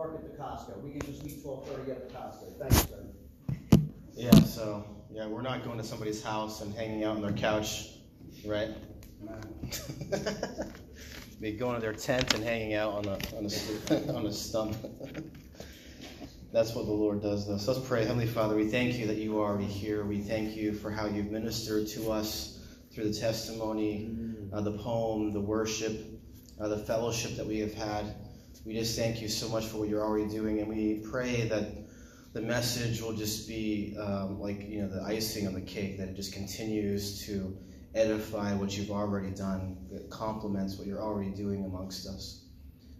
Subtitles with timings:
[0.00, 0.82] park at the Costco.
[0.82, 2.88] We can just meet twelve thirty at the Costco.
[2.88, 3.04] Sir.
[4.14, 7.88] Yeah, so, yeah, we're not going to somebody's house and hanging out on their couch,
[8.46, 8.70] right?
[11.40, 14.76] Be going to their tent and hanging out on a, on a, on a stump.
[16.52, 17.58] That's what the Lord does, though.
[17.58, 18.04] So let's pray.
[18.04, 20.04] Heavenly Father, we thank you that you are already here.
[20.04, 22.58] We thank you for how you've ministered to us
[22.92, 24.10] through the testimony,
[24.52, 26.20] uh, the poem, the worship,
[26.60, 28.14] uh, the fellowship that we have had.
[28.64, 31.64] We just thank you so much for what you're already doing, and we pray that
[32.32, 36.08] the message will just be um, like you know the icing on the cake that
[36.08, 37.56] it just continues to
[37.94, 42.44] edify what you've already done that complements what you're already doing amongst us.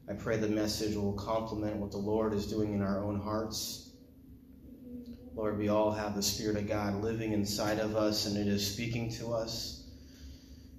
[0.08, 3.90] I pray the message will complement what the lord is doing in our own hearts.
[5.34, 8.66] Lord we all have the spirit of god living inside of us and it is
[8.66, 9.84] speaking to us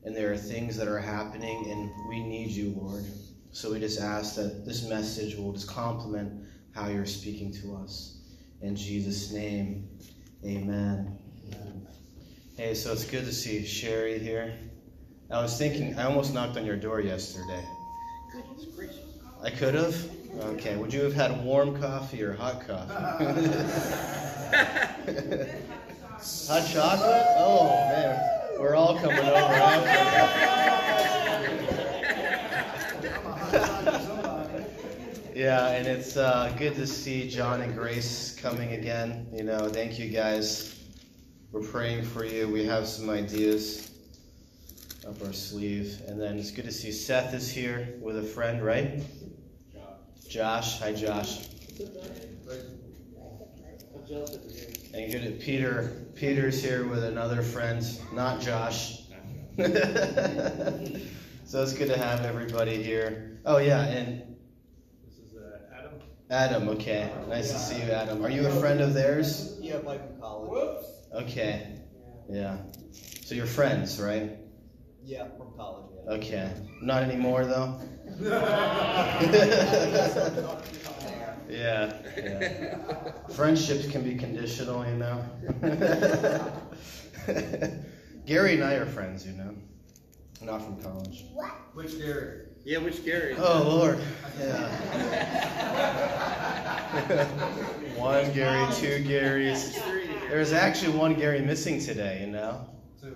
[0.04, 3.06] and there are things that are happening and we need you lord
[3.52, 8.22] so we just ask that this message will just complement how you're speaking to us
[8.62, 9.90] in Jesus' name,
[10.46, 11.18] amen.
[11.48, 11.88] amen.
[12.56, 14.54] Hey, so it's good to see Sherry here.
[15.32, 17.66] I was thinking, I almost knocked on your door yesterday.
[19.42, 19.96] I could have?
[20.40, 20.76] Okay.
[20.76, 22.94] Would you have had warm coffee or hot coffee?
[26.48, 27.26] hot chocolate?
[27.38, 28.60] Oh, man.
[28.60, 31.11] We're all coming over after.
[35.42, 39.28] Yeah, and it's uh, good to see John and Grace coming again.
[39.34, 40.80] You know, thank you guys.
[41.52, 42.48] We're praying for you.
[42.48, 43.90] We have some ideas
[45.08, 46.00] up our sleeve.
[46.08, 49.02] And then it's good to see Seth is here with a friend, right?
[50.30, 50.80] Josh.
[50.80, 51.50] Hi, Josh.
[54.94, 56.06] And good at Peter.
[56.14, 59.08] Peter's here with another friend, not Josh.
[59.58, 59.64] so
[61.64, 63.40] it's good to have everybody here.
[63.44, 64.31] Oh, yeah, and
[66.32, 67.12] Adam, okay.
[67.28, 68.24] Nice to see you, Adam.
[68.24, 69.58] Are you a friend of theirs?
[69.60, 70.50] Yeah, like in college.
[70.50, 70.86] Whoops.
[71.14, 71.68] Okay.
[72.30, 72.56] Yeah.
[73.26, 74.38] So you're friends, right?
[75.04, 75.92] Yeah, from college.
[76.06, 76.12] Yeah.
[76.14, 76.50] Okay.
[76.82, 77.82] Not anymore, though?
[81.50, 81.50] yeah.
[81.50, 82.78] yeah.
[83.36, 85.26] Friendships can be conditional, you know?
[88.26, 89.54] Gary and I are friends, you know?
[90.42, 91.26] Not from college.
[91.34, 91.52] What?
[91.74, 92.44] Which Gary?
[92.64, 93.36] Yeah, which Gary?
[93.38, 94.00] Oh, Lord.
[94.40, 94.81] Yeah.
[97.96, 99.82] one Gary, two Garys.
[100.30, 102.68] There's actually one Gary missing today, you know?
[103.02, 103.16] Two.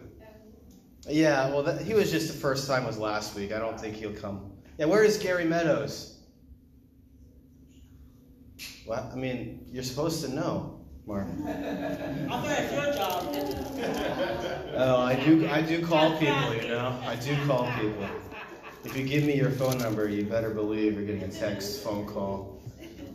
[1.09, 3.51] Yeah, well, that, he was just the first time was last week.
[3.51, 4.53] I don't think he'll come.
[4.77, 6.19] Yeah, where is Gary Meadows?
[8.87, 11.27] Well, I mean, you're supposed to know, Mark.
[11.45, 11.51] I
[12.29, 13.25] thought it's your job.
[14.77, 15.49] Oh, I do.
[15.49, 16.55] I do call people.
[16.55, 18.07] You know, I do call people.
[18.85, 22.05] If you give me your phone number, you better believe you're getting a text, phone
[22.05, 22.54] call,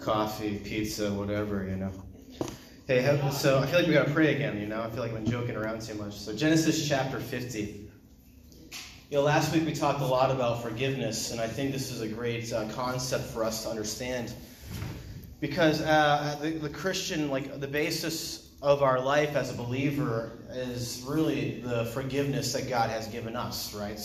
[0.01, 1.65] coffee, pizza, whatever.
[1.65, 1.93] You know.
[2.87, 4.61] Hey, so I feel like we gotta pray again.
[4.61, 6.15] You know, I feel like I've been joking around too much.
[6.15, 7.89] So Genesis chapter 50.
[9.11, 12.01] You know, last week we talked a lot about forgiveness, and I think this is
[12.01, 14.33] a great uh, concept for us to understand
[15.41, 21.03] because uh, the, the Christian, like the basis of our life as a believer, is
[21.09, 24.01] really the forgiveness that God has given us, right?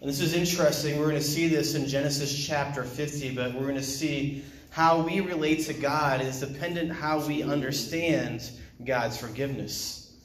[0.00, 0.98] And this is interesting.
[0.98, 5.00] We're going to see this in Genesis chapter 50, but we're going to see how
[5.00, 8.50] we relate to God is dependent how we understand
[8.84, 10.16] God's forgiveness.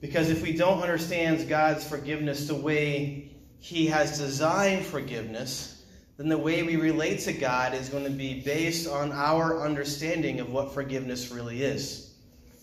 [0.00, 5.84] Because if we don't understand God's forgiveness the way He has designed forgiveness,
[6.16, 10.40] then the way we relate to God is going to be based on our understanding
[10.40, 12.14] of what forgiveness really is.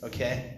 [0.04, 0.58] Okay?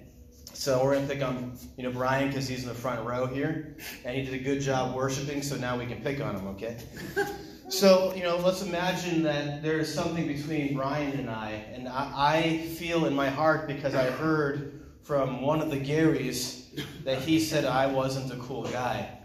[0.55, 3.27] So we're going to pick on, you know, Brian because he's in the front row
[3.27, 6.47] here, and he did a good job worshiping, so now we can pick on him,
[6.47, 6.79] okay?
[7.69, 12.11] So, you know, let's imagine that there is something between Brian and I, and I,
[12.15, 16.65] I feel in my heart because I heard from one of the Garys
[17.03, 19.17] that he said I wasn't a cool guy.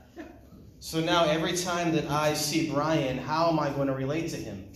[0.81, 4.37] So now every time that I see Brian, how am I going to relate to
[4.37, 4.71] him?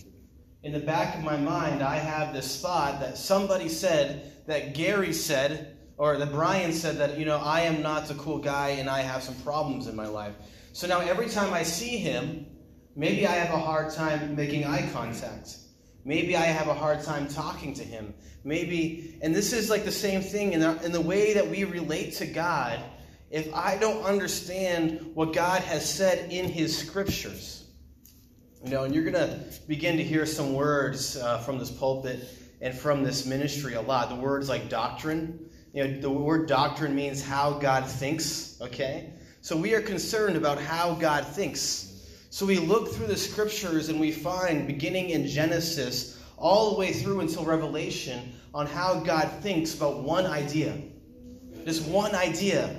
[0.63, 5.13] In the back of my mind, I have this thought that somebody said that Gary
[5.13, 8.89] said, or that Brian said that, you know, I am not the cool guy and
[8.89, 10.35] I have some problems in my life.
[10.73, 12.45] So now every time I see him,
[12.95, 15.57] maybe I have a hard time making eye contact.
[16.05, 18.13] Maybe I have a hard time talking to him.
[18.43, 21.63] Maybe, and this is like the same thing in the, in the way that we
[21.63, 22.83] relate to God
[23.33, 27.63] if I don't understand what God has said in His scriptures.
[28.63, 32.29] You know, and you're going to begin to hear some words uh, from this pulpit
[32.61, 34.09] and from this ministry a lot.
[34.09, 35.49] The words like doctrine.
[35.73, 39.13] You know, the word doctrine means how God thinks, okay?
[39.41, 41.92] So we are concerned about how God thinks.
[42.33, 46.91] So we look through the scriptures and we find, beginning in Genesis, all the way
[46.91, 50.75] through until Revelation on how God thinks about one idea.
[51.63, 52.75] Just one idea.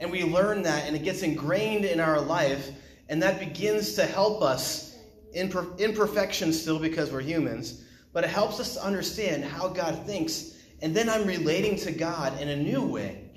[0.00, 2.72] And we learn that, and it gets ingrained in our life,
[3.08, 4.98] and that begins to help us,
[5.32, 7.82] in imperfection still because we're humans,
[8.12, 10.58] but it helps us to understand how God thinks.
[10.82, 13.29] And then I'm relating to God in a new way.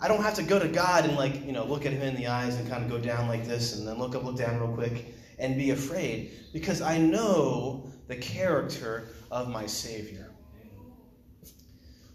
[0.00, 2.16] I don't have to go to God and, like, you know, look at Him in
[2.16, 4.58] the eyes and kind of go down like this and then look up, look down
[4.58, 10.30] real quick and be afraid because I know the character of my Savior.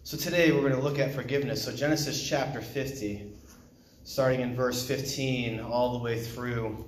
[0.02, 1.64] So today we're going to look at forgiveness.
[1.64, 3.32] So, Genesis chapter 50,
[4.04, 6.86] starting in verse 15 all the way through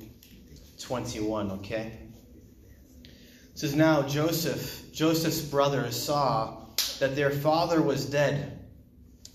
[0.80, 1.98] 21, okay?
[3.02, 3.10] It
[3.54, 6.66] says, Now Joseph, Joseph's brothers saw
[7.00, 8.57] that their father was dead.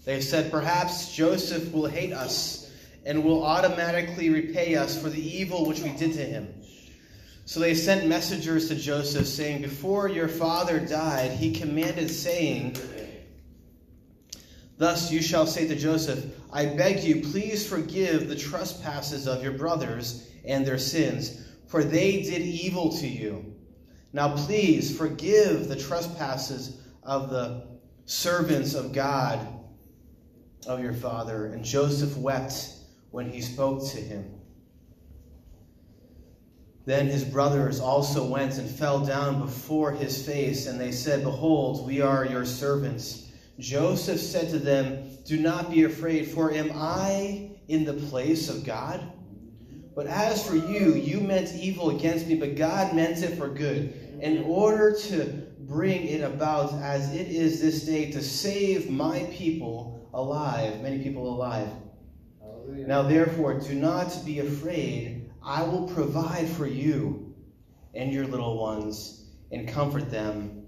[0.05, 2.71] They said, Perhaps Joseph will hate us
[3.05, 6.53] and will automatically repay us for the evil which we did to him.
[7.45, 12.77] So they sent messengers to Joseph, saying, Before your father died, he commanded, saying,
[14.77, 19.53] Thus you shall say to Joseph, I beg you, please forgive the trespasses of your
[19.53, 23.53] brothers and their sins, for they did evil to you.
[24.13, 27.67] Now please forgive the trespasses of the
[28.05, 29.39] servants of God
[30.65, 31.47] of your father.
[31.47, 32.69] And Joseph wept
[33.11, 34.33] when he spoke to him.
[36.85, 41.87] Then his brothers also went and fell down before his face, and they said, Behold,
[41.87, 43.31] we are your servants.
[43.57, 48.65] Joseph said to them, Do not be afraid, for am I in the place of
[48.65, 49.01] God?
[49.95, 53.93] But as for you, you meant evil against me, but God meant it for good,
[54.21, 55.25] in order to
[55.59, 61.33] bring it about as it is this day to save my people alive, many people
[61.33, 61.69] alive.
[62.41, 62.87] Hallelujah.
[62.87, 65.31] Now therefore, do not be afraid.
[65.43, 67.35] I will provide for you
[67.93, 70.65] and your little ones and comfort them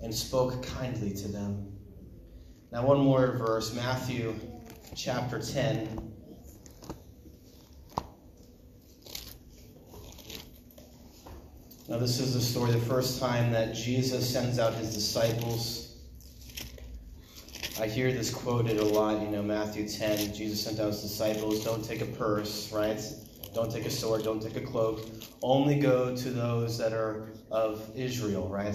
[0.00, 1.72] and spoke kindly to them.
[2.72, 4.34] Now, one more verse Matthew
[4.94, 6.12] chapter 10.
[11.88, 15.85] Now, this is the story, the first time that Jesus sends out his disciples.
[17.78, 20.32] I hear this quoted a lot, you know, Matthew 10.
[20.32, 22.98] Jesus sent out his disciples, don't take a purse, right?
[23.54, 25.06] Don't take a sword, don't take a cloak.
[25.42, 28.74] Only go to those that are of Israel, right?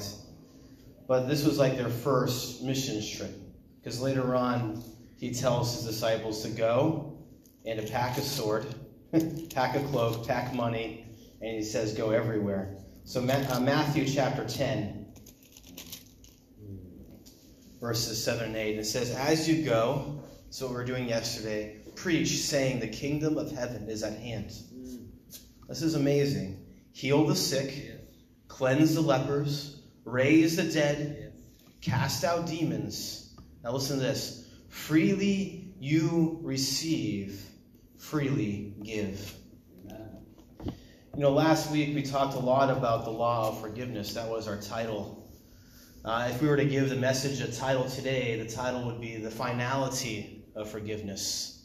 [1.08, 3.36] But this was like their first mission trip.
[3.80, 4.84] Because later on,
[5.18, 7.18] he tells his disciples to go
[7.66, 8.68] and to pack a sword,
[9.52, 11.08] pack a cloak, pack money,
[11.42, 12.78] and he says, go everywhere.
[13.04, 15.01] So, uh, Matthew chapter 10,
[17.82, 21.10] verses 7 and 8, And it says, As you go, so what we were doing
[21.10, 24.54] yesterday, preach, saying, The kingdom of heaven is at hand.
[25.68, 26.66] This is amazing.
[26.94, 28.00] Heal the sick,
[28.48, 31.34] cleanse the lepers, raise the dead,
[31.82, 33.34] cast out demons.
[33.64, 34.48] Now listen to this.
[34.70, 37.44] Freely you receive,
[37.98, 39.36] freely give.
[41.14, 44.14] You know, last week we talked a lot about the law of forgiveness.
[44.14, 45.21] That was our title.
[46.04, 49.18] Uh, if we were to give the message a title today, the title would be
[49.18, 51.60] The Finality of Forgiveness.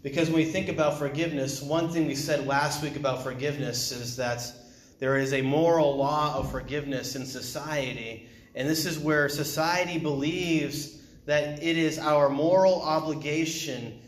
[0.00, 4.14] Because when we think about forgiveness, one thing we said last week about forgiveness is
[4.14, 4.52] that
[5.00, 8.28] there is a moral law of forgiveness in society.
[8.54, 14.00] And this is where society believes that it is our moral obligation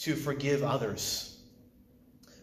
[0.00, 1.29] to forgive others.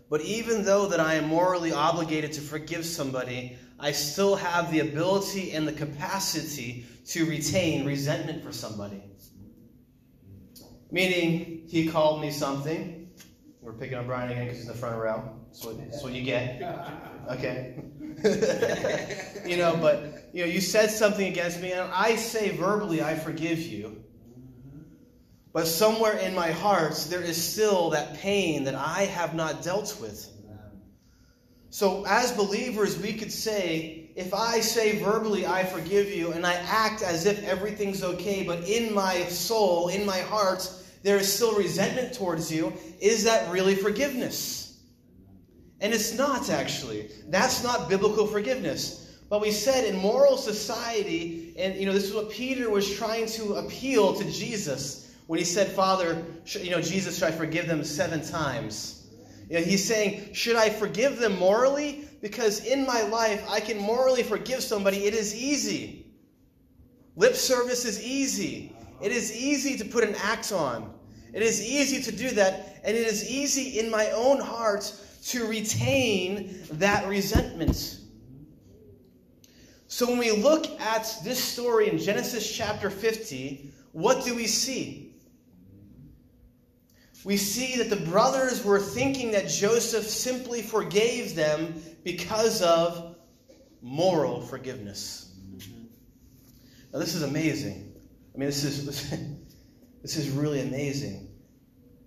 [0.09, 4.79] But even though that I am morally obligated to forgive somebody, I still have the
[4.79, 9.03] ability and the capacity to retain resentment for somebody.
[10.89, 13.09] Meaning, he called me something.
[13.61, 15.37] We're picking on Brian again because he's in the front row.
[15.47, 16.61] That's what, that's what you get.
[17.29, 17.75] Okay.
[19.45, 23.15] you know, but you know, you said something against me, and I say verbally, I
[23.15, 24.03] forgive you.
[25.57, 29.99] But somewhere in my heart, there is still that pain that I have not dealt
[29.99, 30.29] with.
[31.71, 36.53] So, as believers, we could say, if I say verbally, I forgive you, and I
[36.53, 40.69] act as if everything's okay, but in my soul, in my heart,
[41.01, 42.71] there is still resentment towards you,
[43.01, 44.77] is that really forgiveness?
[45.81, 47.09] And it's not actually.
[47.29, 49.17] That's not biblical forgiveness.
[49.27, 53.25] But we said in moral society, and you know, this is what Peter was trying
[53.29, 56.23] to appeal to Jesus when he said, Father,
[56.59, 59.07] you know, Jesus, should I forgive them seven times?
[59.49, 62.05] You know, he's saying, Should I forgive them morally?
[62.21, 65.05] Because in my life, I can morally forgive somebody.
[65.05, 66.07] It is easy.
[67.15, 68.75] Lip service is easy.
[69.01, 70.93] It is easy to put an act on.
[71.33, 74.91] It is easy to do that, and it is easy in my own heart
[75.25, 77.99] to retain that resentment.
[79.87, 85.06] So when we look at this story in Genesis chapter 50, what do we see?
[87.23, 93.15] We see that the brothers were thinking that Joseph simply forgave them because of
[93.81, 95.35] moral forgiveness.
[96.93, 97.93] Now, this is amazing.
[98.33, 99.09] I mean, this is,
[100.01, 101.29] this is really amazing.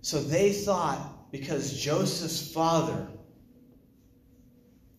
[0.01, 3.07] So they thought because Joseph's father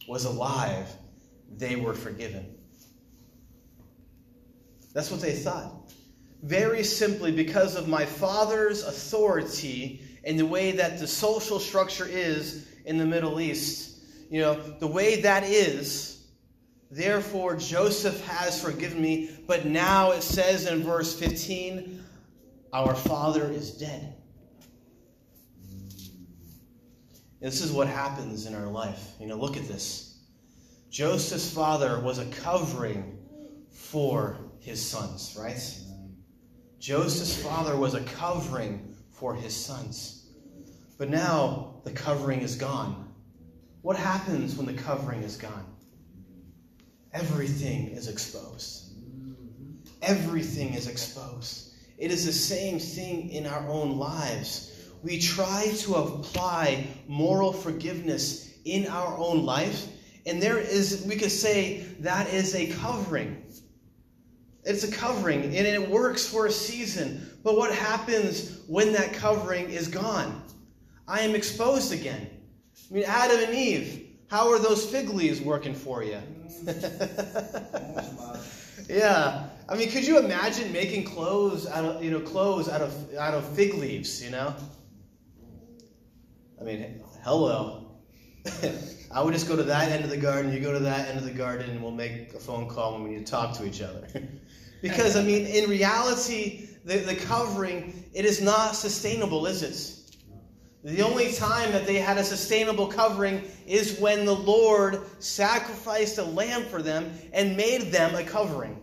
[0.09, 0.89] was alive,
[1.57, 2.55] they were forgiven.
[4.95, 5.93] That's what they thought.
[6.43, 12.69] Very simply, because of my father's authority and the way that the social structure is
[12.85, 16.27] in the Middle East, you know, the way that is,
[16.91, 19.31] therefore Joseph has forgiven me.
[19.47, 22.03] But now it says in verse 15,
[22.73, 24.15] our father is dead.
[27.41, 29.13] This is what happens in our life.
[29.21, 30.21] You know, look at this.
[30.91, 33.19] Joseph's father was a covering
[33.71, 35.59] for his sons, right?
[36.83, 40.27] Joseph's father was a covering for his sons.
[40.99, 43.09] But now the covering is gone.
[43.83, 45.65] What happens when the covering is gone?
[47.13, 48.95] Everything is exposed.
[50.03, 51.73] Everything is exposed.
[51.99, 54.73] It is the same thing in our own lives.
[55.05, 59.87] We try to apply moral forgiveness in our own life,
[60.27, 63.41] and there is, we could say, that is a covering.
[64.65, 67.29] It's a covering, and it works for a season.
[67.43, 70.43] But what happens when that covering is gone?
[71.09, 72.31] I am exposed again.
[72.91, 76.21] I mean, Adam and Eve, how are those fig leaves working for you?
[78.89, 79.49] yeah.
[79.69, 83.35] I mean, could you imagine making clothes out of, you know, clothes out of out
[83.35, 84.55] of fig leaves, you know?
[86.61, 87.99] I mean, hello.
[89.15, 91.19] I would just go to that end of the garden, you go to that end
[91.19, 93.67] of the garden, and we'll make a phone call when we need to talk to
[93.67, 94.07] each other.
[94.83, 99.99] because, I mean, in reality, the, the covering, it is not sustainable, is it?
[100.85, 106.25] The only time that they had a sustainable covering is when the Lord sacrificed a
[106.25, 108.77] lamb for them and made them a covering.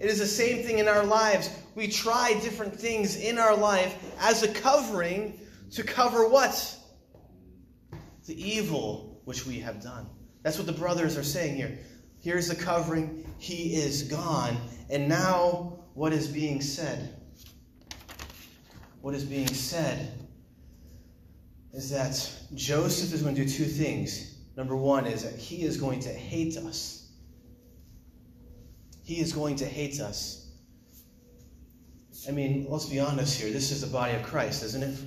[0.00, 1.50] It is the same thing in our lives.
[1.76, 5.38] We try different things in our life as a covering
[5.72, 6.76] to cover what?
[8.26, 10.08] The evil which we have done.
[10.42, 11.78] That's what the brothers are saying here.
[12.20, 14.56] Here's the covering, he is gone.
[14.90, 17.14] And now, what is being said?
[19.00, 20.12] What is being said
[21.72, 24.34] is that Joseph is going to do two things.
[24.56, 27.08] Number one is that he is going to hate us.
[29.02, 30.50] He is going to hate us.
[32.28, 33.50] I mean, let's be honest here.
[33.50, 34.98] This is the body of Christ, isn't it?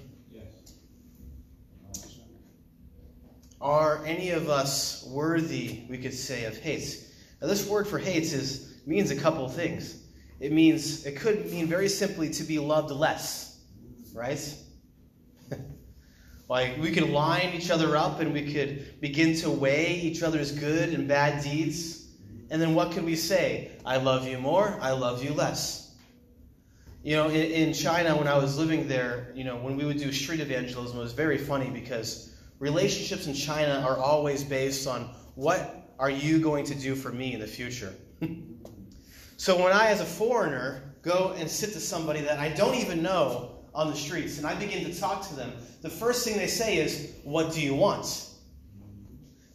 [3.64, 7.02] Are any of us worthy, we could say, of hate?
[7.42, 10.04] Now, this word for hate is means a couple things.
[10.42, 13.62] It means it could mean very simply to be loved less,
[14.14, 14.54] right?
[16.50, 20.52] like we could line each other up and we could begin to weigh each other's
[20.52, 22.10] good and bad deeds.
[22.52, 23.72] And then what could we say?
[23.86, 25.96] I love you more, I love you less.
[27.02, 30.00] You know, in, in China, when I was living there, you know, when we would
[30.00, 35.10] do street evangelism, it was very funny because relationships in China are always based on
[35.36, 37.94] what are you going to do for me in the future?
[39.38, 43.04] so when I, as a foreigner, go and sit to somebody that I don't even
[43.04, 46.48] know on the streets and I begin to talk to them, the first thing they
[46.48, 48.30] say is, What do you want?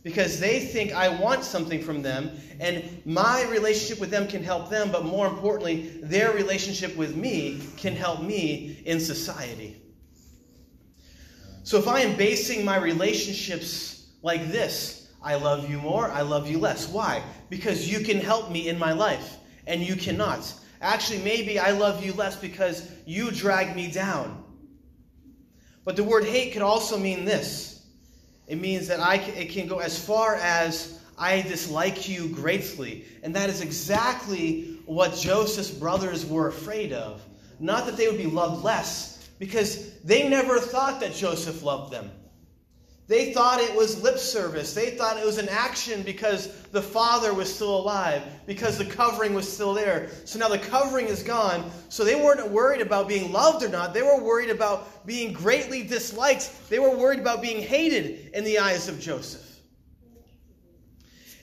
[0.03, 4.71] Because they think I want something from them, and my relationship with them can help
[4.71, 9.83] them, but more importantly, their relationship with me can help me in society.
[11.69, 16.49] So if I am basing my relationships like this, I love you more, I love
[16.49, 16.89] you less.
[16.89, 17.23] Why?
[17.51, 20.51] Because you can help me in my life, and you cannot.
[20.81, 24.43] Actually, maybe I love you less because you drag me down.
[25.85, 27.85] But the word hate could also mean this
[28.47, 33.05] it means that I, it can go as far as I dislike you greatly.
[33.23, 37.23] And that is exactly what Joseph's brothers were afraid of.
[37.61, 42.11] Not that they would be loved less, because they never thought that Joseph loved them.
[43.09, 44.75] They thought it was lip service.
[44.75, 49.33] They thought it was an action because the father was still alive, because the covering
[49.33, 50.11] was still there.
[50.27, 51.71] So now the covering is gone.
[51.89, 53.95] So they weren't worried about being loved or not.
[53.95, 56.69] They were worried about being greatly disliked.
[56.69, 59.47] They were worried about being hated in the eyes of Joseph.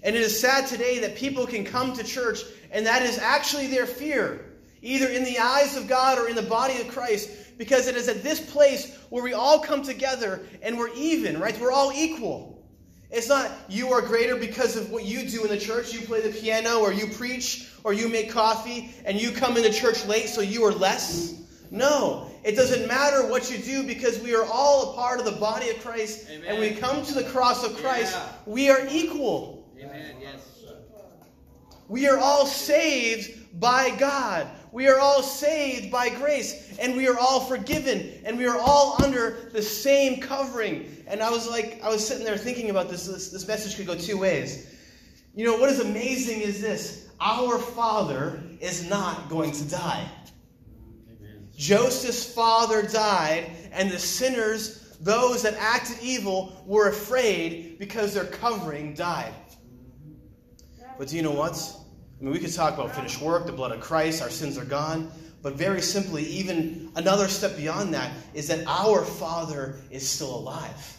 [0.04, 3.66] And it is sad today that people can come to church and that is actually
[3.66, 7.88] their fear, either in the eyes of God or in the body of Christ because
[7.88, 11.60] it is at this place where we all come together and we're even, right?
[11.60, 12.64] We're all equal.
[13.12, 15.94] It's not you are greater because of what you do in the church.
[15.94, 19.72] You play the piano or you preach or you make coffee and you come into
[19.72, 21.42] church late so you are less.
[21.72, 25.32] No, it doesn't matter what you do because we are all a part of the
[25.32, 26.46] body of Christ Amen.
[26.48, 28.14] and we come to the cross of Christ.
[28.14, 28.30] Yeah.
[28.46, 29.68] We are equal.
[29.80, 30.16] Amen.
[30.22, 30.42] Yes.
[31.88, 34.48] We are all saved by God.
[34.76, 36.78] We are all saved by grace.
[36.80, 38.12] And we are all forgiven.
[38.26, 41.02] And we are all under the same covering.
[41.08, 43.08] And I was like, I was sitting there thinking about this.
[43.08, 44.76] This, this message could go two ways.
[45.34, 50.10] You know, what is amazing is this our Father is not going to die.
[51.56, 58.94] Joseph's father died, and the sinners, those that acted evil, were afraid because their covering
[58.94, 59.34] died.
[60.98, 61.56] But do you know what?
[62.26, 65.12] Mean, we could talk about finished work, the blood of Christ, our sins are gone.
[65.44, 70.98] But very simply, even another step beyond that is that our Father is still alive.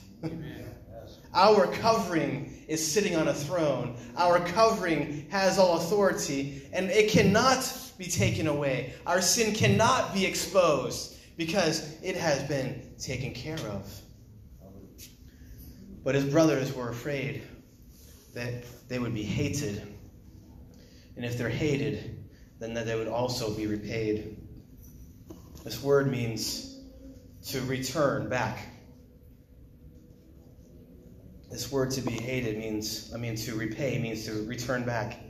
[1.34, 3.96] Our covering is sitting on a throne.
[4.16, 8.94] Our covering has all authority, and it cannot be taken away.
[9.04, 14.00] Our sin cannot be exposed because it has been taken care of.
[16.04, 17.42] But his brothers were afraid
[18.32, 19.95] that they would be hated.
[21.16, 22.26] And if they're hated,
[22.58, 24.36] then that they would also be repaid.
[25.64, 26.78] This word means
[27.48, 28.58] to return back.
[31.50, 35.20] This word to be hated means, I mean, to repay means to return back.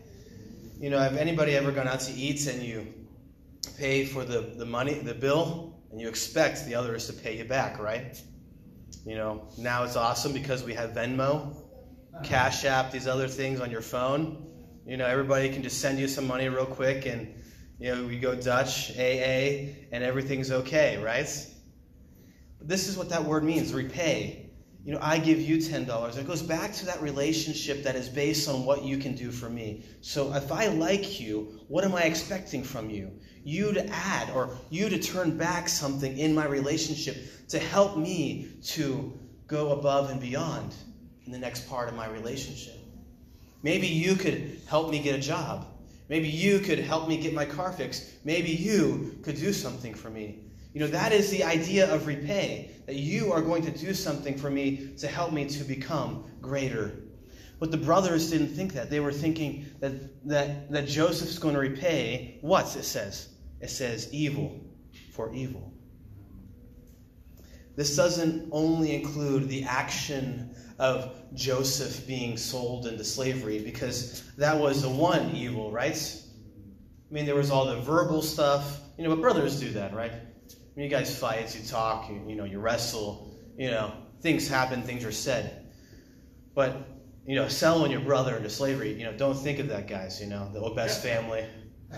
[0.80, 2.86] You know, have anybody ever gone out to eat and you
[3.78, 7.44] pay for the, the money, the bill, and you expect the others to pay you
[7.44, 8.20] back, right?
[9.04, 11.54] You know, now it's awesome because we have Venmo,
[12.24, 14.45] Cash App, these other things on your phone.
[14.86, 17.34] You know, everybody can just send you some money real quick and,
[17.78, 21.28] you know, we go Dutch, AA, and everything's okay, right?
[22.58, 24.46] But this is what that word means repay
[24.86, 26.16] you know, I give you $10.
[26.16, 29.50] It goes back to that relationship that is based on what you can do for
[29.50, 29.82] me.
[30.00, 33.10] So if I like you, what am I expecting from you?
[33.42, 37.16] You to add or you to turn back something in my relationship
[37.49, 39.18] to help me to
[39.49, 40.72] go above and beyond
[41.25, 42.75] in the next part of my relationship.
[43.66, 45.66] Maybe you could help me get a job.
[46.08, 48.24] Maybe you could help me get my car fixed.
[48.24, 50.38] Maybe you could do something for me.
[50.72, 54.38] You know, that is the idea of repay, that you are going to do something
[54.38, 56.92] for me to help me to become greater.
[57.58, 58.88] But the brothers didn't think that.
[58.88, 59.94] They were thinking that,
[60.28, 63.30] that, that Joseph's going to repay what it says?
[63.60, 64.60] It says evil
[65.10, 65.72] for evil.
[67.76, 74.82] This doesn't only include the action of Joseph being sold into slavery, because that was
[74.82, 75.95] the one evil, right?
[77.08, 78.80] I mean, there was all the verbal stuff.
[78.99, 80.12] You know, but brothers do that, right?
[80.75, 84.82] When you guys fight, you talk, you, you know, you wrestle, you know, things happen,
[84.82, 85.67] things are said.
[86.54, 86.89] But,
[87.26, 90.26] you know, selling your brother into slavery, you know, don't think of that, guys, you
[90.28, 91.45] know, the best family.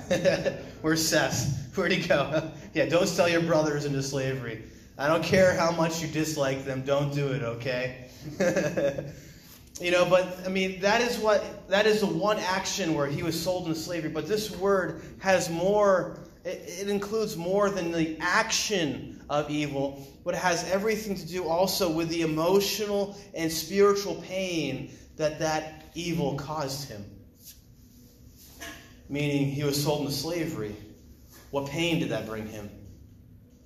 [0.82, 1.76] Where's Seth?
[1.76, 2.50] Where'd he go?
[2.74, 4.64] yeah, don't sell your brothers into slavery.
[4.98, 8.08] I don't care how much you dislike them, don't do it, okay?
[9.80, 13.22] you know, but I mean, that is what that is the one action where he
[13.22, 14.10] was sold into slavery.
[14.10, 20.34] But this word has more it, it includes more than the action of evil, but
[20.34, 26.34] it has everything to do also with the emotional and spiritual pain that that evil
[26.34, 27.04] caused him.
[29.08, 30.74] Meaning, he was sold into slavery.
[31.50, 32.68] What pain did that bring him?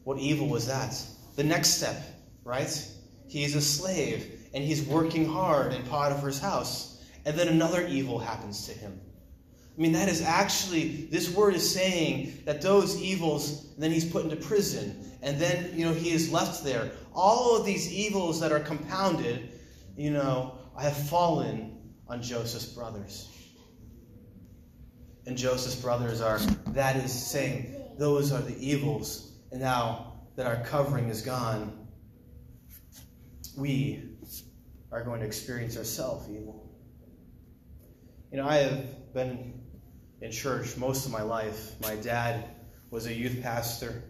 [0.05, 0.95] What evil was that?
[1.37, 2.03] The next step,
[2.45, 2.89] right?
[3.29, 7.03] He's a slave and he's working hard in Potiphar's house.
[7.25, 9.01] And then another evil happens to him.
[9.77, 14.25] I mean, that is actually, this word is saying that those evils, then he's put
[14.25, 16.91] into prison, and then, you know, he is left there.
[17.15, 19.49] All of these evils that are compounded,
[19.97, 23.31] you know, have fallen on Joseph's brothers.
[25.25, 29.33] And Joseph's brothers are, that is saying, those are the evils.
[29.53, 31.87] And now that our covering is gone,
[33.57, 34.03] we
[34.91, 36.71] are going to experience ourselves evil.
[38.31, 39.61] You know, I have been
[40.21, 41.79] in church most of my life.
[41.83, 42.45] My dad
[42.91, 44.05] was a youth pastor.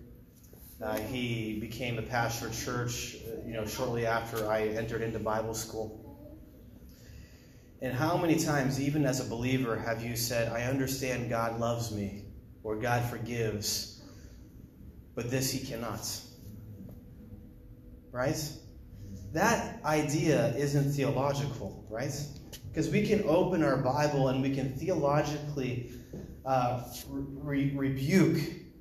[0.82, 5.18] Uh, he became a pastor at church, uh, you know, shortly after I entered into
[5.18, 5.98] Bible school.
[7.80, 11.90] And how many times, even as a believer, have you said, I understand God loves
[11.90, 12.24] me
[12.62, 13.91] or God forgives,
[15.14, 16.08] but this he cannot?
[18.10, 18.40] Right?
[19.32, 22.12] That idea isn't theological, right?
[22.68, 25.92] Because we can open our Bible and we can theologically
[26.44, 28.40] uh, re- rebuke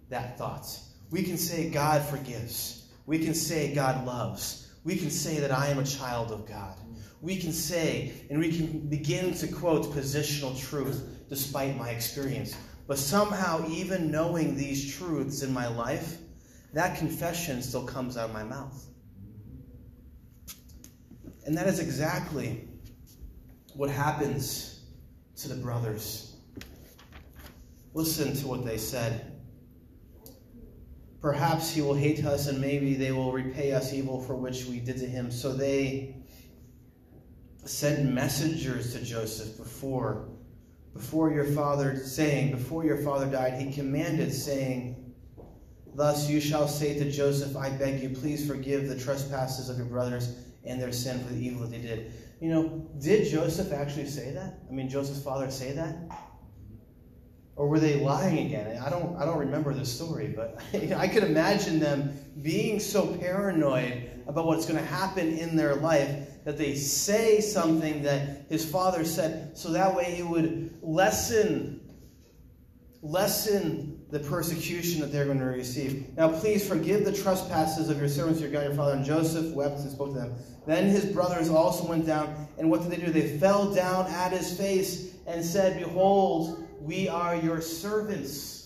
[0.10, 0.68] that thought.
[1.10, 2.90] We can say God forgives.
[3.06, 4.72] We can say God loves.
[4.84, 6.76] we can say that I am a child of God.
[7.22, 12.56] We can say and we can begin to quote positional truth despite my experience.
[12.88, 16.18] But somehow, even knowing these truths in my life,
[16.74, 18.86] that confession still comes out of my mouth.
[21.46, 22.68] And that is exactly
[23.74, 24.82] what happens
[25.38, 26.36] to the brothers.
[27.94, 29.28] Listen to what they said.
[31.22, 34.80] Perhaps he will hate us, and maybe they will repay us evil for which we
[34.80, 35.30] did to him.
[35.30, 36.16] So they
[37.64, 40.30] sent messengers to Joseph before,
[40.94, 45.14] before your father, saying, Before your father died, he commanded, saying,
[45.94, 49.88] Thus you shall say to Joseph, I beg you, please forgive the trespasses of your
[49.88, 52.14] brothers and their sin for the evil that they did.
[52.40, 54.60] You know, did Joseph actually say that?
[54.70, 55.96] I mean, Joseph's father say that?
[57.56, 58.82] Or were they lying again?
[58.82, 60.62] I don't, I don't remember the story, but
[60.96, 66.28] I could imagine them being so paranoid about what's going to happen in their life
[66.46, 71.80] that they say something that his father said, so that way it would lessen,
[73.02, 76.06] lessen the persecution that they're going to receive.
[76.18, 78.94] Now, please forgive the trespasses of your servants, your God, your father.
[78.94, 80.36] And Joseph wept and spoke to them.
[80.68, 83.12] Then his brothers also went down, and what did they do?
[83.12, 88.61] They fell down at his face and said, Behold, we are your servants.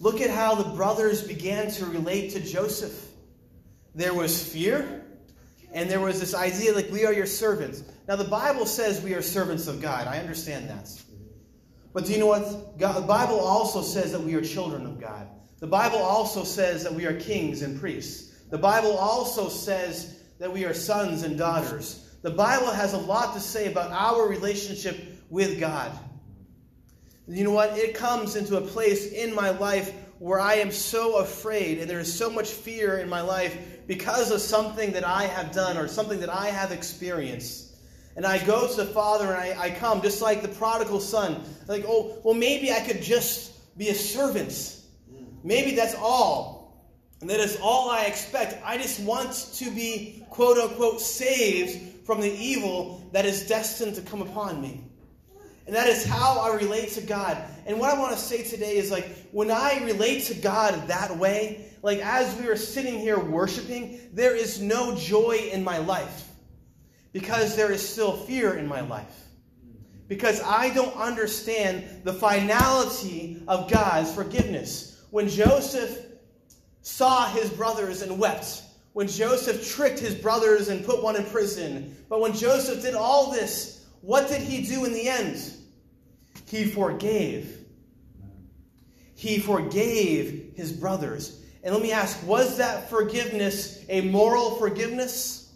[0.00, 3.06] Look at how the brothers began to relate to Joseph.
[3.94, 5.04] There was fear,
[5.72, 7.82] and there was this idea like, we are your servants.
[8.06, 10.06] Now, the Bible says we are servants of God.
[10.06, 10.88] I understand that.
[11.92, 12.78] But do you know what?
[12.78, 15.26] God, the Bible also says that we are children of God.
[15.58, 18.44] The Bible also says that we are kings and priests.
[18.50, 22.16] The Bible also says that we are sons and daughters.
[22.22, 24.96] The Bible has a lot to say about our relationship
[25.28, 25.90] with God.
[27.28, 27.76] You know what?
[27.76, 32.00] It comes into a place in my life where I am so afraid and there
[32.00, 35.88] is so much fear in my life because of something that I have done or
[35.88, 37.76] something that I have experienced.
[38.16, 41.44] And I go to the Father and I, I come just like the prodigal son.
[41.68, 44.76] Like, oh, well, maybe I could just be a servant.
[45.44, 46.58] Maybe that's all.
[47.20, 48.56] And that is all I expect.
[48.64, 54.02] I just want to be, quote unquote, saved from the evil that is destined to
[54.02, 54.87] come upon me.
[55.68, 57.36] And that is how I relate to God.
[57.66, 61.14] And what I want to say today is like, when I relate to God that
[61.18, 66.26] way, like as we are sitting here worshiping, there is no joy in my life
[67.12, 69.26] because there is still fear in my life.
[70.08, 75.02] Because I don't understand the finality of God's forgiveness.
[75.10, 75.98] When Joseph
[76.80, 78.62] saw his brothers and wept,
[78.94, 83.30] when Joseph tricked his brothers and put one in prison, but when Joseph did all
[83.30, 85.56] this, what did he do in the end?
[86.48, 87.64] He forgave.
[89.14, 91.44] He forgave his brothers.
[91.62, 95.52] And let me ask was that forgiveness a moral forgiveness?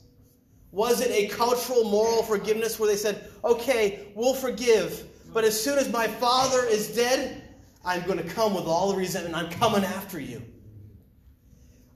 [0.71, 5.79] Was it a cultural moral forgiveness where they said, okay, we'll forgive, but as soon
[5.79, 7.43] as my father is dead,
[7.85, 9.35] I'm going to come with all the resentment.
[9.35, 10.43] I'm coming after you.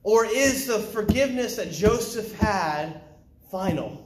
[0.02, 3.00] Or is the forgiveness that Joseph had
[3.50, 4.05] final?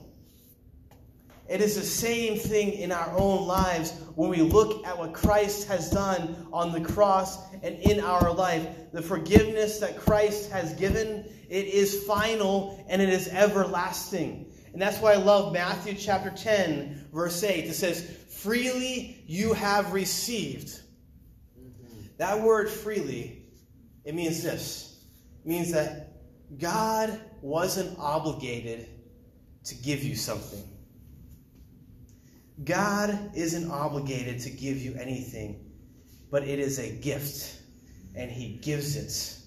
[1.49, 5.67] It is the same thing in our own lives when we look at what Christ
[5.67, 8.65] has done on the cross and in our life.
[8.93, 14.51] The forgiveness that Christ has given, it is final and it is everlasting.
[14.73, 17.65] And that's why I love Matthew chapter 10, verse 8.
[17.65, 20.79] It says, Freely you have received.
[22.17, 23.43] That word freely,
[24.05, 25.03] it means this.
[25.43, 26.13] It means that
[26.59, 28.87] God wasn't obligated
[29.65, 30.63] to give you something.
[32.63, 35.71] God isn't obligated to give you anything,
[36.29, 37.61] but it is a gift,
[38.15, 39.37] and He gives it.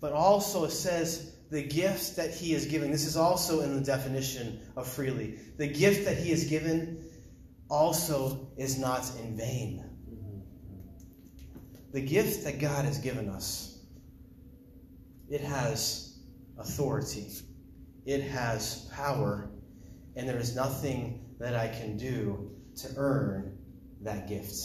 [0.00, 3.84] But also, it says the gift that He is giving, this is also in the
[3.84, 5.38] definition of freely.
[5.56, 7.04] The gift that He has given
[7.68, 9.84] also is not in vain.
[11.92, 13.78] The gift that God has given us,
[15.28, 16.18] it has
[16.58, 17.26] authority,
[18.06, 19.50] it has power,
[20.16, 23.58] and there is nothing that I can do to earn
[24.02, 24.56] that gift.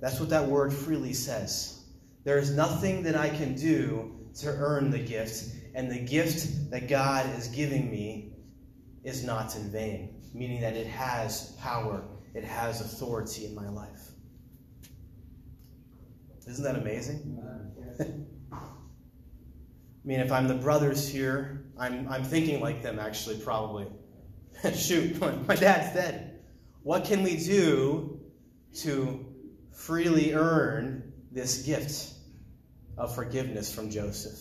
[0.00, 1.84] That's what that word freely says.
[2.24, 5.44] There is nothing that I can do to earn the gift,
[5.74, 8.32] and the gift that God is giving me
[9.04, 14.10] is not in vain, meaning that it has power, it has authority in my life.
[16.46, 17.38] Isn't that amazing?
[18.52, 18.66] I
[20.04, 23.86] mean, if I'm the brothers here, I'm, I'm thinking like them, actually, probably.
[24.74, 26.40] Shoot, my dad's dead.
[26.82, 28.20] What can we do
[28.76, 29.26] to
[29.72, 32.12] freely earn this gift
[32.96, 34.38] of forgiveness from Joseph?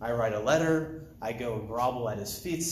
[0.00, 1.08] I write a letter.
[1.22, 2.64] I go grovel at his feet.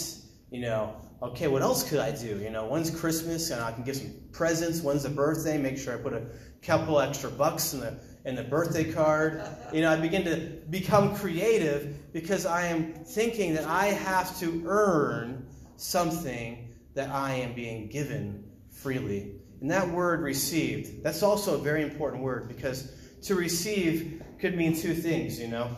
[0.50, 2.38] You know, okay, what else could I do?
[2.38, 4.81] You know, when's Christmas and I can give some presents.
[4.81, 5.59] When's the birthday?
[5.59, 6.26] Make sure I put a
[6.62, 9.42] couple extra bucks in the in the birthday card.
[9.72, 10.37] You know, I begin to
[10.70, 15.46] become creative because I am thinking that I have to earn
[15.79, 19.33] something that I am being given freely.
[19.61, 24.77] And that word received, that's also a very important word because to receive could mean
[24.77, 25.71] two things, you know.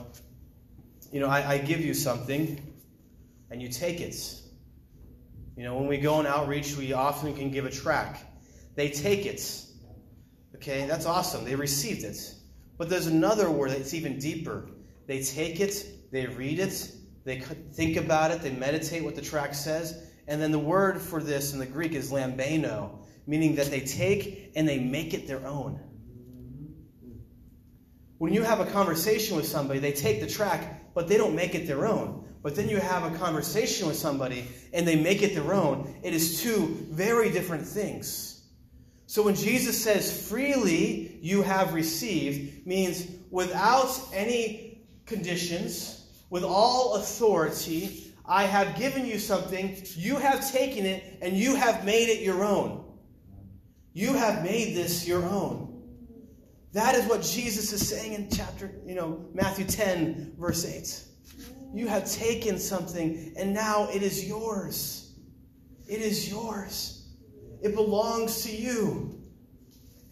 [1.13, 2.61] You know, I, I give you something
[3.51, 4.17] and you take it.
[5.57, 8.23] You know, when we go on outreach, we often can give a track.
[8.77, 9.43] They take it.
[10.57, 11.45] Okay, that's awesome.
[11.45, 12.19] They received it.
[12.79, 14.69] But there's another word that's even deeper.
[15.07, 16.93] They take it, they read it,
[17.31, 21.23] they think about it, they meditate what the track says, and then the word for
[21.23, 25.47] this in the Greek is lambano, meaning that they take and they make it their
[25.47, 25.79] own.
[28.19, 31.55] When you have a conversation with somebody, they take the track, but they don't make
[31.55, 32.25] it their own.
[32.43, 35.95] But then you have a conversation with somebody and they make it their own.
[36.03, 38.43] It is two very different things.
[39.07, 46.00] So when Jesus says, freely you have received, means without any conditions,
[46.31, 51.85] with all authority, I have given you something, you have taken it, and you have
[51.85, 52.85] made it your own.
[53.93, 55.71] You have made this your own.
[56.73, 61.05] That is what Jesus is saying in chapter, you know, Matthew 10, verse 8.
[61.75, 65.14] You have taken something and now it is yours.
[65.88, 67.09] It is yours.
[67.62, 69.21] It belongs to you.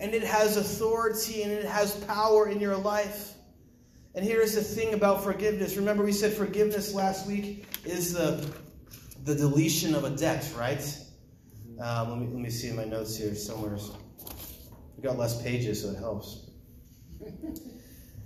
[0.00, 3.35] And it has authority and it has power in your life.
[4.14, 5.77] And here's the thing about forgiveness.
[5.77, 8.49] Remember, we said forgiveness last week is the,
[9.25, 10.83] the deletion of a debt, right?
[11.81, 13.79] Um, let, me, let me see in my notes here somewhere.
[14.97, 16.51] We got less pages, so it helps.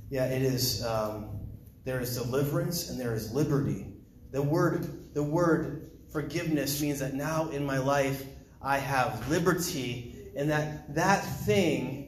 [0.08, 0.84] Yeah, it is.
[0.84, 1.40] Um,
[1.84, 3.86] there is deliverance and there is liberty.
[4.30, 8.24] The word, the word forgiveness means that now in my life
[8.60, 12.01] I have liberty, and that that thing,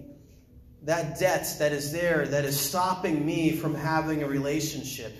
[0.84, 5.12] that debt that is there, that is stopping me from having a relationship.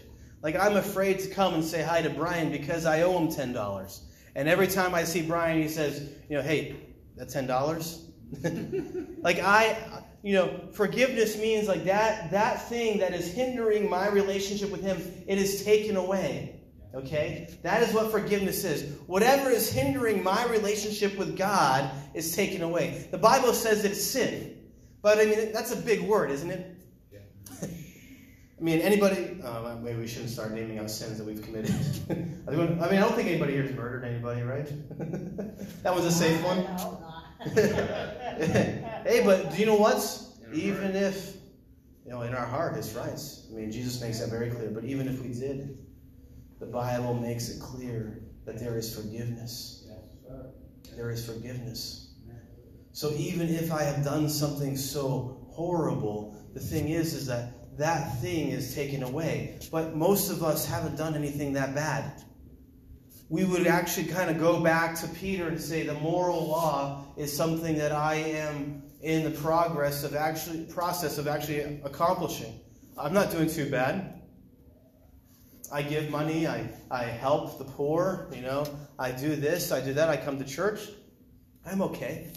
[0.42, 3.52] Like I'm afraid to come and say hi to Brian because I owe him ten
[3.52, 4.02] dollars.
[4.36, 6.76] And every time I see Brian, he says, you know, hey,
[7.16, 8.04] that ten dollars.
[9.22, 14.70] like I you know, forgiveness means like that that thing that is hindering my relationship
[14.70, 14.96] with him,
[15.26, 16.60] it is taken away.
[16.94, 17.48] Okay?
[17.62, 18.98] That is what forgiveness is.
[19.06, 23.06] Whatever is hindering my relationship with God is taken away.
[23.10, 24.53] The Bible says it's sin.
[25.04, 26.74] But I mean, that's a big word, isn't it?
[27.12, 27.18] Yeah.
[27.62, 31.74] I mean, anybody, uh, maybe we shouldn't start naming out sins that we've committed.
[32.48, 34.66] I mean, I don't think anybody here has murdered anybody, right?
[35.82, 36.64] that was a safe one.
[39.04, 40.00] hey, but do you know what?
[40.54, 41.36] Even if,
[42.06, 43.20] you know, in our heart it's right.
[43.50, 44.70] I mean, Jesus makes that very clear.
[44.70, 45.76] But even if we did,
[46.60, 49.86] the Bible makes it clear that there is forgiveness.
[50.96, 52.03] There is forgiveness.
[52.94, 58.20] So even if I have done something so horrible, the thing is, is that that
[58.22, 59.58] thing is taken away.
[59.70, 62.24] But most of us haven't done anything that bad
[63.28, 67.34] we would actually kind of go back to Peter and say the moral law is
[67.34, 72.60] something that I am in the progress of actually process of actually accomplishing.
[72.98, 74.22] I'm not doing too bad.
[75.72, 78.66] I give money, I, I help the poor, you know,
[78.98, 80.80] I do this, I do that, I come to church.
[81.66, 82.30] I'm okay.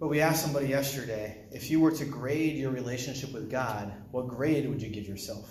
[0.00, 4.28] But we asked somebody yesterday if you were to grade your relationship with God, what
[4.28, 5.48] grade would you give yourself?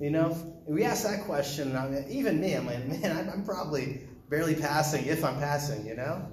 [0.00, 1.76] You know, we asked that question.
[1.76, 5.86] I mean, even me, I'm like, man, I'm probably barely passing if I'm passing.
[5.86, 6.26] You know,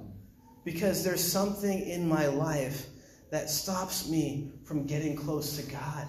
[0.64, 2.86] because there's something in my life
[3.30, 6.08] that stops me from getting close to God.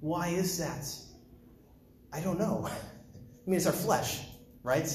[0.00, 0.84] Why is that?
[2.12, 2.68] I don't know.
[3.46, 4.20] I mean, it's our flesh,
[4.62, 4.88] right?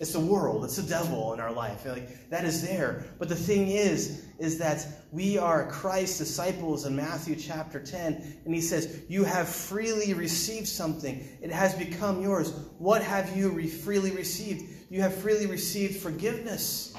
[0.00, 0.64] It's the world.
[0.64, 1.86] It's the devil in our life.
[1.86, 3.04] Like that is there.
[3.18, 8.54] But the thing is, is that we are Christ's disciples in Matthew chapter 10, and
[8.54, 11.26] he says, You have freely received something.
[11.40, 12.52] It has become yours.
[12.78, 14.64] What have you re- freely received?
[14.90, 16.94] You have freely received forgiveness.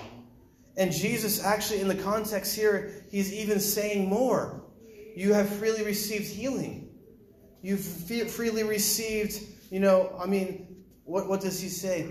[0.77, 4.63] And Jesus, actually, in the context here, he's even saying more.
[5.15, 6.89] You have freely received healing.
[7.61, 12.07] You've freely received, you know, I mean, what, what does he say?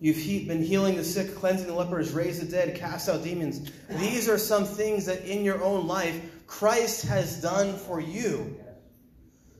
[0.00, 3.70] You've been healing the sick, cleansing the lepers, raised the dead, cast out demons.
[3.90, 8.58] These are some things that in your own life Christ has done for you.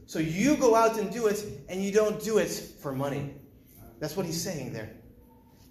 [0.07, 3.35] So you go out and do it, and you don't do it for money.
[4.01, 4.91] That's what he's saying there.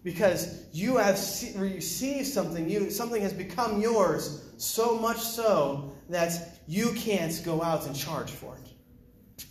[0.03, 1.15] Because you have
[1.57, 7.85] received something, you, something has become yours so much so that you can't go out
[7.85, 9.45] and charge for it.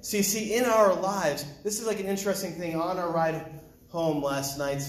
[0.00, 2.76] See, see, in our lives, this is like an interesting thing.
[2.76, 3.60] On our ride
[3.94, 4.82] last night,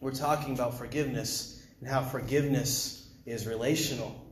[0.00, 4.24] we're talking about forgiveness and how forgiveness is relational.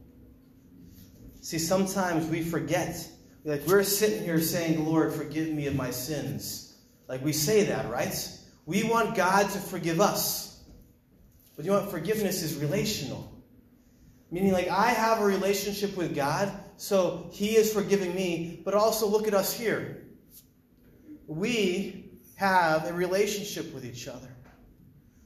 [1.41, 2.97] See, sometimes we forget.
[3.45, 6.77] Like we're sitting here saying, Lord, forgive me of my sins.
[7.09, 8.15] Like we say that, right?
[8.67, 10.63] We want God to forgive us.
[11.57, 11.85] But you know?
[11.87, 13.33] Forgiveness is relational.
[14.31, 19.09] Meaning, like, I have a relationship with God, so He is forgiving me, but also
[19.09, 20.05] look at us here.
[21.27, 21.98] We
[22.39, 24.29] have a relationship with each other.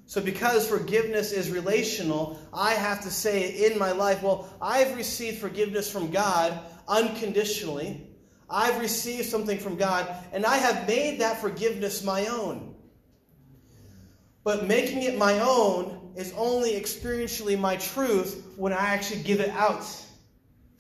[0.07, 5.39] So, because forgiveness is relational, I have to say in my life, well, I've received
[5.39, 8.07] forgiveness from God unconditionally.
[8.49, 12.75] I've received something from God, and I have made that forgiveness my own.
[14.43, 19.51] But making it my own is only experientially my truth when I actually give it
[19.51, 19.85] out.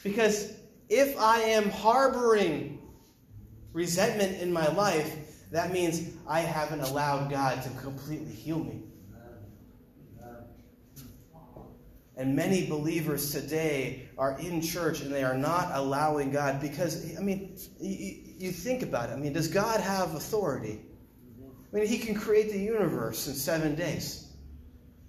[0.03, 0.51] Because
[0.89, 2.79] if I am harboring
[3.75, 8.85] resentment in my life, that means I haven't allowed God to completely heal me.
[12.17, 17.23] And many believers today are in church and they are not allowing God because, I
[17.23, 19.13] mean, you, you think about it.
[19.13, 20.81] I mean, does God have authority?
[21.73, 24.33] I mean, He can create the universe in seven days.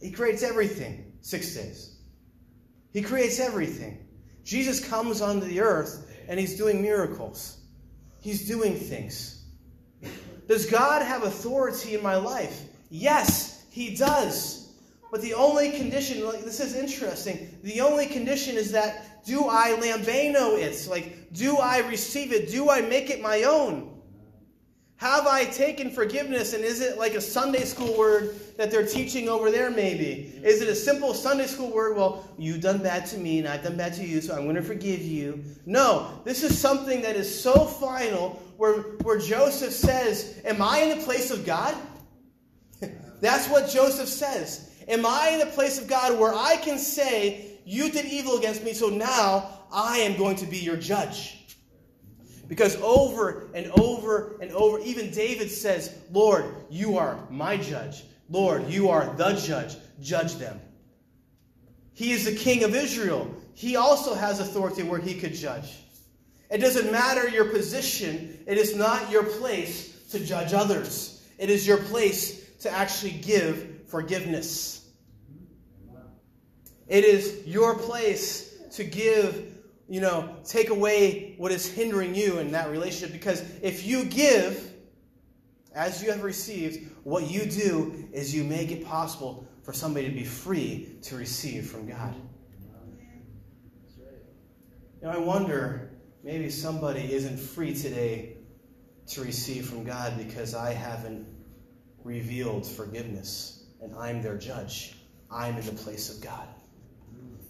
[0.02, 1.98] He creates everything six days.
[2.92, 4.06] He creates everything.
[4.44, 7.62] Jesus comes onto the earth and He's doing miracles,
[8.22, 9.43] He's doing things.
[10.48, 12.62] Does God have authority in my life?
[12.90, 14.72] Yes, He does.
[15.12, 19.78] But the only condition, like, this is interesting, the only condition is that do I
[19.80, 20.88] lambano it?
[20.90, 22.50] Like, do I receive it?
[22.50, 23.93] Do I make it my own?
[25.04, 29.28] Have I taken forgiveness and is it like a Sunday school word that they're teaching
[29.28, 30.32] over there, maybe?
[30.42, 31.98] Is it a simple Sunday school word?
[31.98, 34.56] Well, you've done bad to me and I've done bad to you, so I'm going
[34.56, 35.44] to forgive you.
[35.66, 40.98] No, this is something that is so final where, where Joseph says, Am I in
[40.98, 41.76] the place of God?
[43.20, 44.72] That's what Joseph says.
[44.88, 48.64] Am I in the place of God where I can say, You did evil against
[48.64, 51.43] me, so now I am going to be your judge?
[52.48, 58.04] Because over and over and over, even David says, Lord, you are my judge.
[58.30, 59.76] Lord, you are the judge.
[60.02, 60.60] Judge them.
[61.94, 63.34] He is the king of Israel.
[63.54, 65.72] He also has authority where he could judge.
[66.50, 71.24] It doesn't matter your position, it is not your place to judge others.
[71.40, 74.88] It is your place to actually give forgiveness.
[76.88, 79.53] It is your place to give
[79.88, 83.12] you know, take away what is hindering you in that relationship.
[83.12, 84.74] Because if you give
[85.74, 90.14] as you have received, what you do is you make it possible for somebody to
[90.14, 92.14] be free to receive from God.
[95.02, 95.92] Know, I wonder
[96.24, 98.38] maybe somebody isn't free today
[99.08, 101.28] to receive from God because I haven't
[102.04, 104.96] revealed forgiveness and I'm their judge.
[105.30, 106.48] I'm in the place of God.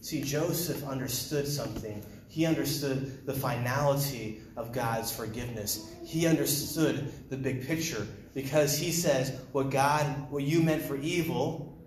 [0.01, 5.93] See, Joseph understood something he understood the finality of God's forgiveness.
[6.03, 11.77] He understood the big picture because he says, what God, what you meant for evil,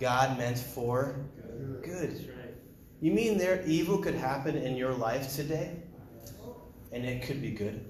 [0.00, 1.26] God meant for
[1.82, 2.26] good.
[3.02, 5.76] You mean there evil could happen in your life today?
[6.90, 7.84] And it could be good.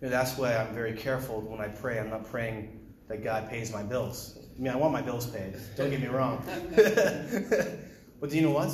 [0.00, 1.98] That's why I'm very careful when I pray.
[1.98, 2.78] I'm not praying
[3.08, 4.38] that God pays my bills.
[4.56, 5.56] I mean, I want my bills paid.
[5.76, 6.44] Don't get me wrong.
[8.20, 8.70] But do you know what?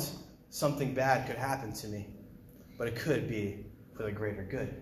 [0.49, 2.07] Something bad could happen to me,
[2.77, 4.75] but it could be for the greater good.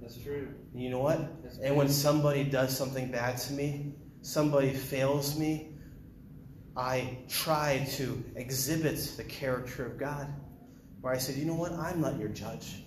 [0.00, 0.48] That's true.
[0.72, 1.18] You know what?
[1.62, 5.72] And when somebody does something bad to me, somebody fails me,
[6.76, 10.28] I try to exhibit the character of God.
[11.00, 11.72] Where I said, you know what?
[11.72, 12.82] I'm not your judge.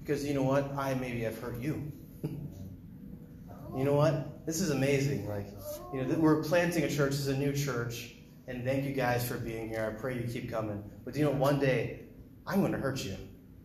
[0.00, 0.72] Because you know what?
[0.76, 1.90] I maybe have hurt you.
[2.22, 4.46] you know what?
[4.46, 5.28] This is amazing.
[5.28, 5.48] Like,
[5.92, 7.12] you know, we're planting a church.
[7.12, 8.15] This is a new church.
[8.48, 9.92] And thank you guys for being here.
[9.92, 10.82] I pray you keep coming.
[11.04, 12.04] But you know, one day,
[12.46, 13.16] I'm going to hurt you.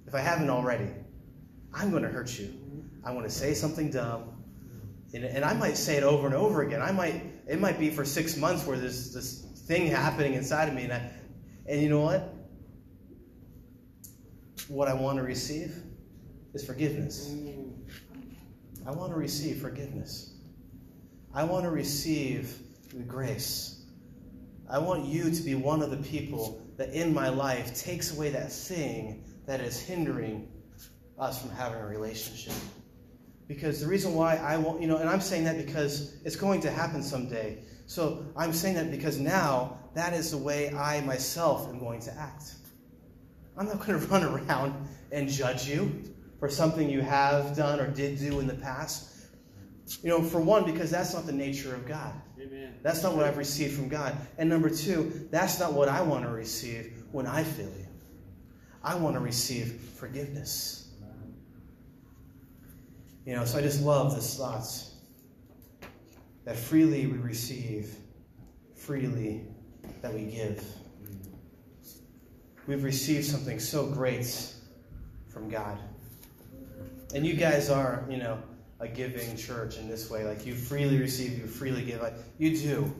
[0.07, 0.89] If I haven't already,
[1.73, 2.51] I'm going to hurt you.
[3.05, 4.43] I'm going to say something dumb.
[5.13, 6.81] And, and I might say it over and over again.
[6.81, 10.73] I might, it might be for six months where there's this thing happening inside of
[10.73, 10.83] me.
[10.83, 11.11] And, I,
[11.67, 12.33] and you know what?
[14.67, 15.75] What I want to receive
[16.53, 17.33] is forgiveness.
[18.85, 20.33] I want to receive forgiveness.
[21.33, 22.57] I want to receive
[22.93, 23.80] the grace.
[24.71, 28.29] I want you to be one of the people that in my life takes away
[28.29, 30.47] that thing that is hindering
[31.19, 32.53] us from having a relationship.
[33.49, 36.61] Because the reason why I want, you know, and I'm saying that because it's going
[36.61, 37.57] to happen someday.
[37.85, 42.17] So I'm saying that because now that is the way I myself am going to
[42.17, 42.53] act.
[43.57, 46.01] I'm not going to run around and judge you
[46.39, 49.09] for something you have done or did do in the past.
[50.01, 52.13] You know, for one, because that's not the nature of God.
[52.41, 52.73] Amen.
[52.81, 54.15] That's not what I've received from God.
[54.37, 57.87] And number two, that's not what I want to receive when I fail you.
[58.83, 60.89] I want to receive forgiveness.
[63.25, 64.95] You know, so I just love this thoughts
[66.43, 67.95] that freely we receive,
[68.75, 69.45] freely
[70.01, 70.63] that we give.
[72.65, 74.25] We've received something so great
[75.29, 75.77] from God.
[77.13, 78.41] And you guys are, you know,
[78.81, 80.25] a giving church in this way.
[80.25, 82.01] Like you freely receive, you freely give.
[82.01, 82.93] Like you do.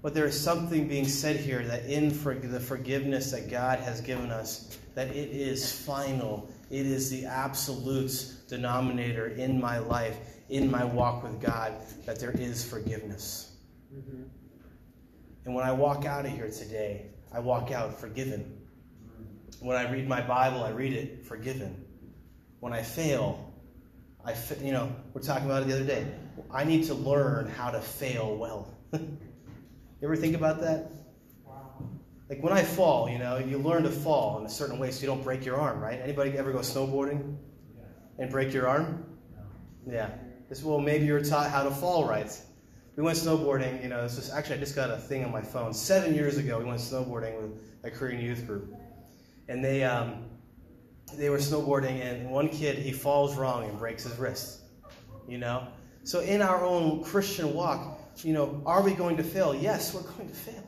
[0.00, 4.00] But there is something being said here that in for the forgiveness that God has
[4.00, 6.50] given us, that it is final.
[6.70, 10.16] It is the absolute denominator in my life,
[10.48, 13.52] in my walk with God, that there is forgiveness.
[13.94, 14.22] Mm-hmm.
[15.44, 18.58] And when I walk out of here today, I walk out forgiven.
[19.60, 21.84] When I read my Bible, I read it forgiven.
[22.58, 23.51] When I fail,
[24.24, 26.06] I, fa- you know, we're talking about it the other day.
[26.50, 28.72] I need to learn how to fail well.
[28.92, 29.18] you
[30.02, 30.90] ever think about that?
[32.28, 35.02] Like when I fall, you know, you learn to fall in a certain way so
[35.02, 36.00] you don't break your arm, right?
[36.00, 37.36] Anybody ever go snowboarding
[38.18, 39.04] and break your arm?
[39.86, 40.10] Yeah.
[40.48, 42.30] This well, maybe you're taught how to fall right.
[42.96, 45.42] We went snowboarding, you know, this was actually I just got a thing on my
[45.42, 45.74] phone.
[45.74, 47.50] Seven years ago we went snowboarding with
[47.84, 48.72] a Korean youth group.
[49.48, 50.24] And they um,
[51.16, 54.60] they were snowboarding and one kid he falls wrong and breaks his wrist.
[55.28, 55.68] You know?
[56.04, 59.54] So in our own Christian walk, you know, are we going to fail?
[59.54, 60.64] Yes, we're going to fail.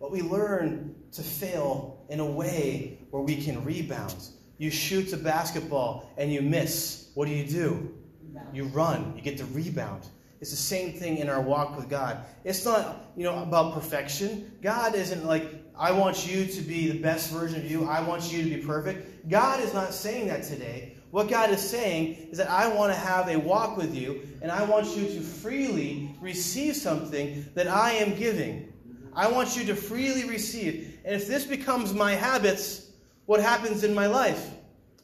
[0.00, 4.16] But we learn to fail in a way where we can rebound.
[4.58, 7.10] You shoot a basketball and you miss.
[7.14, 7.94] What do you do?
[8.52, 9.14] You run.
[9.16, 10.06] You get the rebound.
[10.40, 12.18] It's the same thing in our walk with God.
[12.44, 14.52] It's not, you know, about perfection.
[14.62, 17.84] God isn't like, I want you to be the best version of you.
[17.84, 19.28] I want you to be perfect.
[19.28, 20.94] God is not saying that today.
[21.10, 24.50] What God is saying is that I want to have a walk with you, and
[24.50, 28.72] I want you to freely receive something that I am giving.
[29.14, 30.98] I want you to freely receive.
[31.04, 32.90] And if this becomes my habits,
[33.26, 34.50] what happens in my life?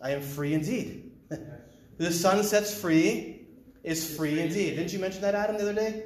[0.01, 1.11] I am free indeed.
[1.99, 3.47] the son sets free
[3.85, 4.77] is free indeed.
[4.77, 6.05] Didn't you mention that, Adam, the other day?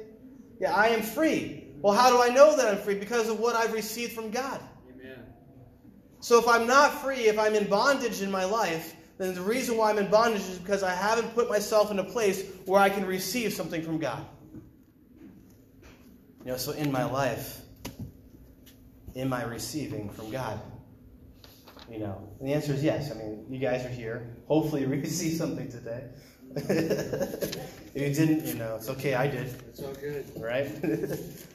[0.59, 1.66] Yeah, I am free.
[1.81, 2.95] Well, how do I know that I'm free?
[2.95, 4.59] Because of what I've received from God.
[4.89, 5.23] Amen.
[6.19, 9.77] So if I'm not free, if I'm in bondage in my life, then the reason
[9.77, 12.89] why I'm in bondage is because I haven't put myself in a place where I
[12.89, 14.25] can receive something from God.
[16.45, 17.61] You know, so in my life,
[19.15, 20.59] am I receiving from God?
[21.89, 23.11] You know, and the answer is yes.
[23.11, 24.35] I mean, you guys are here.
[24.47, 26.03] Hopefully, you receive something today.
[26.55, 29.15] If you didn't, you know, it's okay.
[29.15, 30.25] I did It's all good.
[30.37, 30.67] right?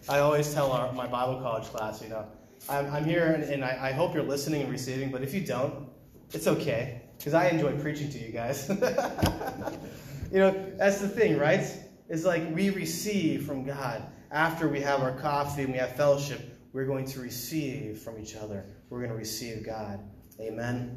[0.09, 2.27] I always tell our, my Bible college class, you know,
[2.69, 5.45] I'm, I'm here and, and I, I hope you're listening and receiving, but if you
[5.45, 5.89] don't,
[6.33, 8.69] it's okay, because I enjoy preaching to you guys.
[10.33, 11.65] you know, that's the thing, right?
[12.09, 14.05] It's like we receive from God.
[14.31, 16.41] After we have our coffee and we have fellowship,
[16.73, 18.65] we're going to receive from each other.
[18.89, 20.01] We're going to receive God.
[20.41, 20.97] Amen.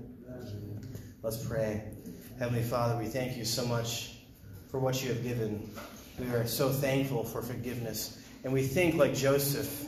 [1.21, 1.94] Let's pray.
[2.37, 4.17] Heavenly Father, we thank you so much
[4.67, 5.69] for what you have given.
[6.19, 8.21] We are so thankful for forgiveness.
[8.43, 9.85] And we think, like Joseph,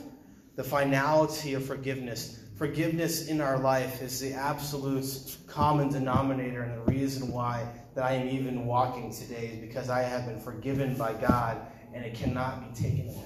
[0.56, 2.40] the finality of forgiveness.
[2.56, 8.14] Forgiveness in our life is the absolute common denominator and the reason why that I
[8.14, 11.60] am even walking today is because I have been forgiven by God
[11.92, 13.24] and it cannot be taken away.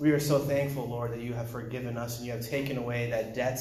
[0.00, 3.10] We are so thankful, Lord, that you have forgiven us and you have taken away
[3.10, 3.60] that debt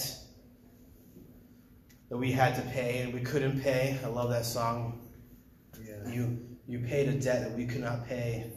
[2.09, 3.99] that we had to pay and we couldn't pay.
[4.03, 5.07] I love that song.
[5.81, 6.11] Yeah.
[6.11, 8.51] You you paid a debt that we could not pay.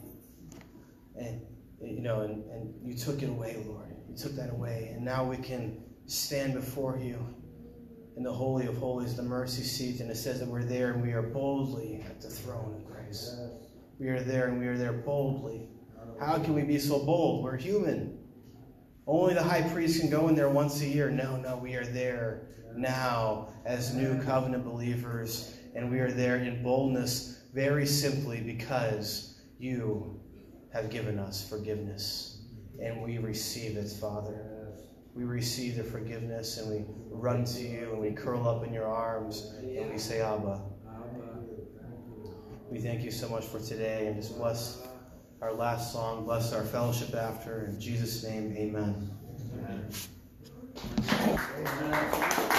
[1.15, 1.41] And
[1.81, 3.95] you know, and, and you took it away, Lord.
[4.09, 4.91] You took that away.
[4.93, 7.25] And now we can stand before you
[8.17, 11.01] in the Holy of Holies, the mercy seat, and it says that we're there and
[11.01, 13.35] we are boldly at the throne of grace.
[13.99, 15.69] We are there and we are there boldly.
[16.19, 17.43] How can we be so bold?
[17.43, 18.19] We're human.
[19.07, 21.09] Only the high priest can go in there once a year.
[21.09, 26.61] No, no, we are there now as new covenant believers, and we are there in
[26.61, 30.19] boldness very simply because you
[30.73, 32.43] have given us forgiveness,
[32.81, 34.47] and we receive it, Father.
[35.13, 38.87] We receive the forgiveness, and we run to you, and we curl up in your
[38.87, 40.61] arms, and we say, Abba.
[42.69, 44.87] We thank you so much for today, and just bless
[45.41, 47.65] our last song, bless our fellowship after.
[47.65, 49.09] In Jesus' name, amen.
[51.57, 52.37] Amen.